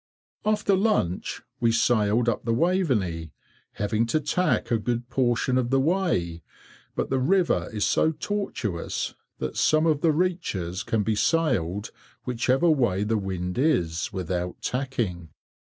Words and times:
After 0.45 0.75
lunch, 0.75 1.43
we 1.59 1.71
sailed 1.71 2.27
up 2.27 2.43
the 2.43 2.55
Waveney, 2.55 3.33
having 3.73 4.07
to 4.07 4.19
tack 4.19 4.71
a 4.71 4.79
good 4.79 5.07
portion 5.11 5.59
of 5.59 5.69
the 5.69 5.79
way; 5.79 6.41
but 6.95 7.11
the 7.11 7.19
river 7.19 7.69
is 7.71 7.85
so 7.85 8.11
tortuous 8.11 9.13
that 9.37 9.55
some 9.57 9.85
of 9.85 10.01
the 10.01 10.11
reaches 10.11 10.81
can 10.81 11.03
be 11.03 11.13
sailed 11.13 11.91
whichever 12.25 12.67
way 12.67 13.03
the 13.03 13.15
wind 13.19 13.59
is, 13.59 14.11
without 14.11 14.59
tacking. 14.63 15.29